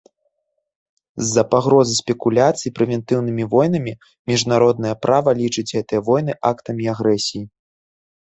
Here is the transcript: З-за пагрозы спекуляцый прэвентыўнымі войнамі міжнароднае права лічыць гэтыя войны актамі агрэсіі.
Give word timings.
З-за 1.25 1.41
пагрозы 1.51 1.93
спекуляцый 1.97 2.73
прэвентыўнымі 2.77 3.43
войнамі 3.51 3.93
міжнароднае 4.31 4.95
права 5.07 5.29
лічыць 5.43 5.65
гэтыя 5.75 5.99
войны 6.09 6.33
актамі 6.51 6.89
агрэсіі. 6.95 7.43